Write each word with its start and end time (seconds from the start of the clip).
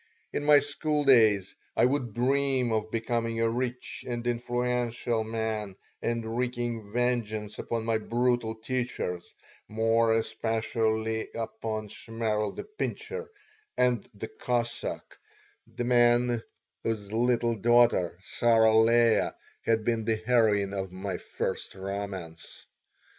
In 0.33 0.43
my 0.45 0.57
schooldays 0.59 1.53
I 1.77 1.85
would 1.85 2.15
dream 2.15 2.71
of 2.71 2.89
becoming 2.89 3.39
a 3.39 3.47
rich 3.47 4.03
and 4.07 4.25
influential 4.25 5.23
man 5.23 5.75
and 6.01 6.25
wreaking 6.35 6.91
vengeance 6.91 7.59
upon 7.59 7.85
my 7.85 7.99
brutal 7.99 8.55
teachers, 8.55 9.35
more 9.67 10.13
especially 10.13 11.29
upon 11.35 11.87
Shmerl 11.87 12.55
the 12.55 12.63
Pincher 12.63 13.29
and 13.77 14.09
"the 14.15 14.29
Cossack," 14.29 15.19
the 15.67 15.83
man 15.83 16.41
whose 16.83 17.13
little 17.13 17.53
daughter, 17.53 18.17
Sarah 18.21 18.75
Leah, 18.75 19.35
had 19.63 19.85
been 19.85 20.05
the 20.05 20.15
heroine 20.15 20.73
of 20.73 20.91
my 20.91 21.17
first 21.19 21.75
romance. 21.75 22.65